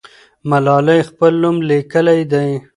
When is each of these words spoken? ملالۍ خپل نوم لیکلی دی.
ملالۍ 0.49 0.99
خپل 1.09 1.33
نوم 1.43 1.57
لیکلی 1.69 2.21
دی. 2.31 2.45